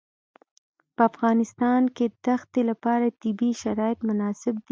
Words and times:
په 0.95 1.01
افغانستان 1.11 1.81
کې 1.95 2.05
د 2.25 2.27
ښتې 2.41 2.61
لپاره 2.69 3.15
طبیعي 3.21 3.53
شرایط 3.63 3.99
مناسب 4.09 4.53
دي. 4.57 4.59